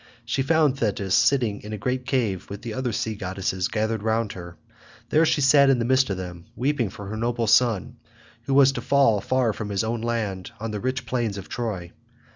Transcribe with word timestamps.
She 0.25 0.41
found 0.41 0.79
Thetis 0.79 1.13
sitting 1.13 1.61
in 1.61 1.73
a 1.73 1.77
great 1.77 2.07
cave 2.07 2.49
with 2.49 2.63
the 2.63 2.73
other 2.73 2.91
sea 2.91 3.13
goddesses 3.13 3.67
gathered 3.67 4.01
round 4.01 4.31
her; 4.31 4.57
there 5.09 5.27
she 5.27 5.41
sat 5.41 5.69
in 5.69 5.77
the 5.77 5.85
midst 5.85 6.09
of 6.09 6.17
them 6.17 6.45
weeping 6.55 6.89
for 6.89 7.05
her 7.05 7.15
noble 7.17 7.45
son 7.45 7.97
who 8.45 8.55
was 8.55 8.71
to 8.71 8.81
fall 8.81 9.21
far 9.21 9.53
from 9.53 9.69
his 9.69 9.83
own 9.83 10.01
land, 10.01 10.53
on 10.59 10.71
the 10.71 10.79
rich 10.79 11.05
plains 11.05 11.37
of 11.37 11.49
Troy. 11.49 11.91